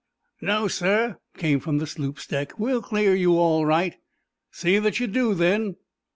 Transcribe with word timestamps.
"No, 0.41 0.67
sir," 0.67 1.19
came 1.37 1.59
from 1.59 1.77
the 1.77 1.85
sloop's 1.85 2.25
deck. 2.25 2.57
"We'll 2.57 2.81
clear 2.81 3.13
you 3.13 3.37
all 3.37 3.67
right." 3.67 3.97
"See 4.49 4.79
that 4.79 4.99
you 4.99 5.05
do, 5.05 5.35
then!" 5.35 5.75